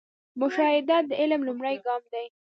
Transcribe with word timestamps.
مشاهده 0.41 0.97
د 1.09 1.11
علم 1.21 1.41
لومړی 1.47 1.75
ګام 1.85 2.03
دی 2.13 2.25